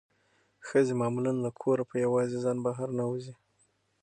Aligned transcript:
ښځې 0.67 0.93
معمولا 1.01 1.31
له 1.45 1.49
کوره 1.61 1.83
په 1.89 1.95
یوازې 2.05 2.37
ځان 2.43 2.57
بهر 2.65 2.87
نه 2.99 3.03
وځي. 3.09 3.33